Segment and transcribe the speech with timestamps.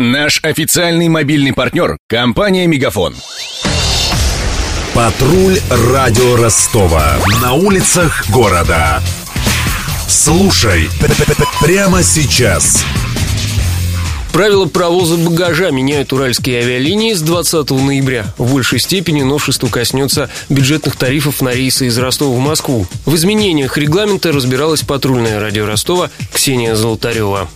[0.00, 3.14] Наш официальный мобильный партнер– компания «Мегафон».
[4.92, 7.14] Патруль радио Ростова.
[7.40, 9.00] На улицах города.
[10.08, 10.88] Слушай
[11.60, 12.82] прямо сейчас.
[14.32, 18.26] Правила провоза багажа меняют уральские авиалинии с 20 ноября.
[18.36, 22.88] В большей степени новшество коснется бюджетных тарифов на рейсы из Ростова в Москву.
[23.06, 27.48] В изменениях регламента разбиралась патрульная радио Ростова Ксения Золотарева.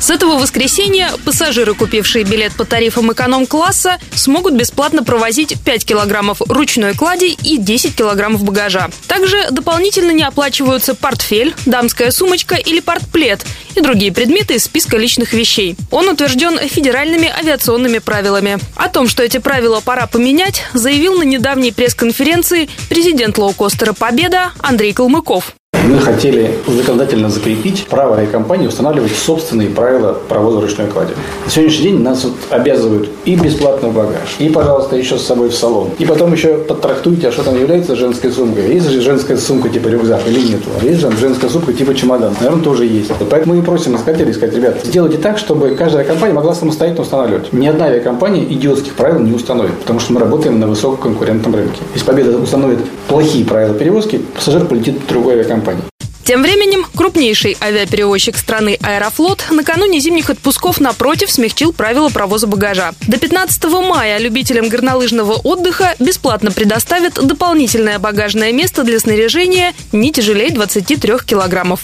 [0.00, 6.94] С этого воскресенья пассажиры, купившие билет по тарифам эконом-класса, смогут бесплатно провозить 5 килограммов ручной
[6.94, 8.90] клади и 10 килограммов багажа.
[9.06, 13.44] Также дополнительно не оплачиваются портфель, дамская сумочка или портплет
[13.74, 15.76] и другие предметы из списка личных вещей.
[15.90, 18.58] Он утвержден федеральными авиационными правилами.
[18.76, 24.92] О том, что эти правила пора поменять, заявил на недавней пресс-конференции президент лоукостера «Победа» Андрей
[24.92, 25.54] Калмыков.
[25.86, 31.12] Мы хотели законодательно закрепить право авиакомпании устанавливать собственные правила провоза ручной клади.
[31.44, 35.54] На сегодняшний день нас вот обязывают и бесплатный багаж, и, пожалуйста, еще с собой в
[35.54, 35.90] салон.
[35.98, 38.72] И потом еще подтрактуйте, а что там является женской сумкой.
[38.72, 40.60] Есть же женская сумка типа рюкзак или нет?
[40.80, 42.32] Есть же женская сумка типа чемодан.
[42.40, 43.10] Наверное, тоже есть.
[43.28, 47.52] Поэтому мы и просим искателей сказать, ребят, сделайте так, чтобы каждая компания могла самостоятельно устанавливать.
[47.52, 51.80] Ни одна авиакомпания идиотских правил не установит, потому что мы работаем на высококонкурентном рынке.
[51.92, 55.73] Если Победа установит плохие правила перевозки, пассажир полетит в другой авиакомпании.
[56.24, 62.94] Тем временем крупнейший авиаперевозчик страны «Аэрофлот» накануне зимних отпусков напротив смягчил правила провоза багажа.
[63.06, 70.50] До 15 мая любителям горнолыжного отдыха бесплатно предоставят дополнительное багажное место для снаряжения не тяжелее
[70.50, 71.80] 23 килограммов.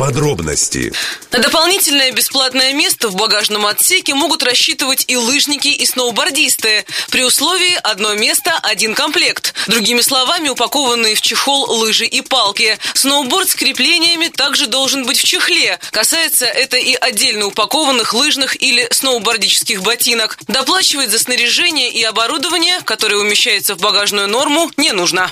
[0.00, 0.94] Подробности.
[1.30, 6.86] На дополнительное бесплатное место в багажном отсеке могут рассчитывать и лыжники, и сноубордисты.
[7.10, 9.52] При условии одно место, один комплект.
[9.66, 12.78] Другими словами, упакованные в чехол лыжи и палки.
[12.94, 15.78] Сноуборд с креплениями также должен быть в чехле.
[15.90, 20.38] Касается это и отдельно упакованных лыжных или сноубордических ботинок.
[20.48, 25.30] Доплачивать за снаряжение и оборудование, которое умещается в багажную норму, не нужно.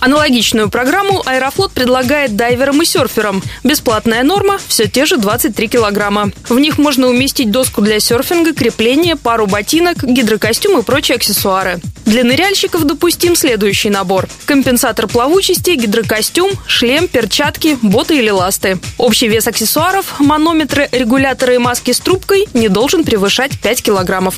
[0.00, 3.42] Аналогичную программу Аэрофлот предлагает дайверам и серферам.
[3.64, 6.30] Бесплатная норма– все те же 23 килограмма.
[6.48, 11.80] В них можно уместить доску для серфинга, крепление, пару ботинок, гидрокостюм и прочие аксессуары.
[12.04, 14.28] Для ныряльщиков допустим следующий набор.
[14.44, 18.78] Компенсатор плавучести, гидрокостюм, шлем, перчатки, боты или ласты.
[18.98, 24.36] Общий вес аксессуаров, манометры, регуляторы и маски с трубкой не должен превышать 5 килограммов.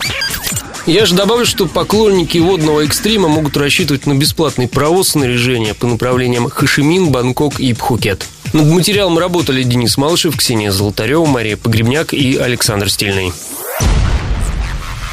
[0.89, 6.49] Я же добавлю, что поклонники водного экстрима могут рассчитывать на бесплатный провоз снаряжения по направлениям
[6.49, 8.27] Хашимин, Бангкок и Пхукет.
[8.55, 13.35] Над материалом работали Денис Малышев, Ксения Золотарева, Мария Погребняк и Александр Стильный.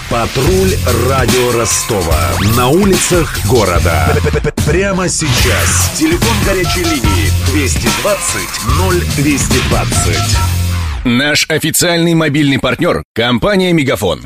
[0.09, 0.75] Патруль
[1.09, 2.29] радио Ростова.
[2.55, 4.15] На улицах города.
[4.65, 5.91] Прямо сейчас.
[5.99, 10.17] Телефон горячей линии 220 0220.
[11.03, 14.25] Наш официальный мобильный партнер– компания «Мегафон».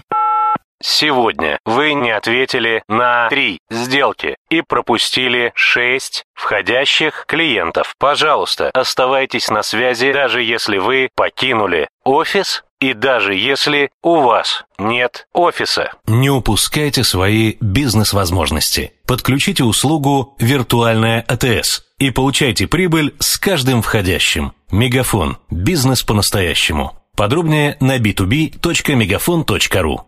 [0.81, 7.95] Сегодня вы не ответили на три сделки и пропустили шесть входящих клиентов.
[7.99, 15.27] Пожалуйста, оставайтесь на связи, даже если вы покинули офис и даже если у вас нет
[15.33, 15.91] офиса.
[16.07, 18.93] Не упускайте свои бизнес-возможности.
[19.05, 24.53] Подключите услугу «Виртуальная АТС» и получайте прибыль с каждым входящим.
[24.71, 25.39] Мегафон.
[25.49, 26.93] Бизнес по-настоящему.
[27.17, 30.05] Подробнее на b2b.мегафон.ру